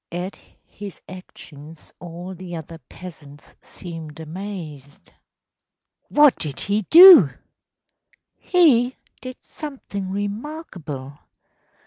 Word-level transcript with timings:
At 0.11 0.35
his 0.65 0.99
actions 1.07 1.93
all 1.99 2.33
the 2.33 2.55
other 2.55 2.79
peasants 2.89 3.55
seemed 3.61 4.19
amazed.‚ÄĚ 4.19 5.11
“What 6.09 6.37
did 6.39 6.61
he 6.61 6.81
do?‚ÄĚ 6.89 7.35
“He 8.39 8.95
did 9.21 9.37
something 9.43 10.09
remarkable. 10.09 11.19